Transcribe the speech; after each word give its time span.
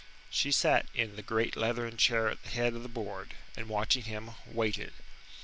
She 0.31 0.51
sat 0.51 0.87
in 0.95 1.15
the 1.15 1.21
great 1.21 1.55
leathern 1.55 1.95
chair 1.95 2.27
at 2.29 2.41
the 2.41 2.49
head 2.49 2.73
of 2.73 2.81
the 2.81 2.89
board, 2.89 3.35
and, 3.55 3.69
watching 3.69 4.05
him, 4.05 4.31
waited. 4.47 4.93